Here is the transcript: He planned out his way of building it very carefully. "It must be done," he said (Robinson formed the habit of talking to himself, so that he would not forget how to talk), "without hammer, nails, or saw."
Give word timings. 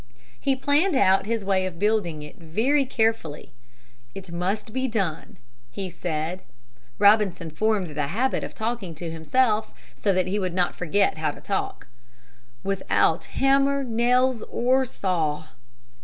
He 0.39 0.55
planned 0.55 0.95
out 0.95 1.27
his 1.27 1.45
way 1.45 1.67
of 1.67 1.77
building 1.77 2.23
it 2.23 2.37
very 2.39 2.87
carefully. 2.87 3.53
"It 4.15 4.31
must 4.31 4.73
be 4.73 4.87
done," 4.87 5.37
he 5.69 5.91
said 5.91 6.41
(Robinson 6.97 7.51
formed 7.51 7.91
the 7.93 8.07
habit 8.07 8.43
of 8.43 8.55
talking 8.55 8.95
to 8.95 9.11
himself, 9.11 9.71
so 9.95 10.11
that 10.11 10.25
he 10.25 10.39
would 10.39 10.55
not 10.55 10.73
forget 10.73 11.19
how 11.19 11.29
to 11.29 11.39
talk), 11.39 11.85
"without 12.63 13.25
hammer, 13.25 13.83
nails, 13.83 14.41
or 14.49 14.85
saw." 14.85 15.49